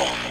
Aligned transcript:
Paul. 0.00 0.29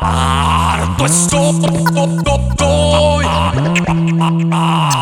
Harto 0.00 1.06
estoy. 1.06 3.26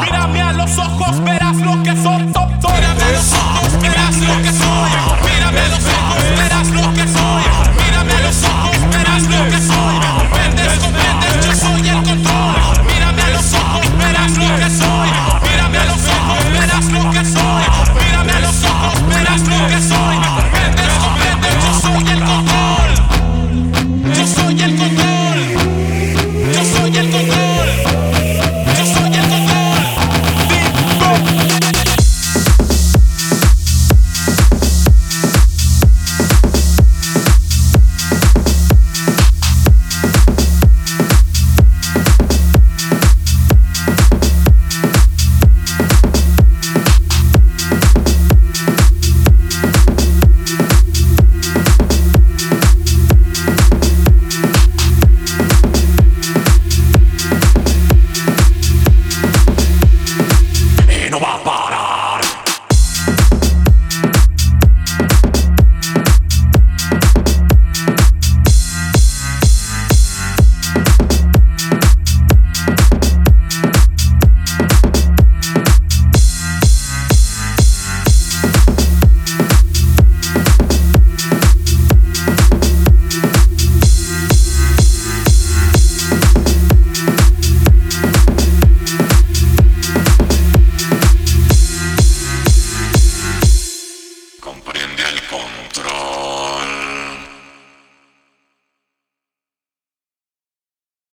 Mírame 0.01 0.43
a 0.43 0.53
los 0.53 0.79
ojos, 0.79 1.23
verás 1.23 1.57
lo 1.59 1.83
que 1.83 1.95
son. 2.03 2.27
Mírame 2.27 3.03
a 3.03 3.13
los 3.13 3.33
ojos, 3.35 3.81
verás 3.81 4.17
lo 4.17 4.43
que 4.43 4.53
son. 4.53 4.72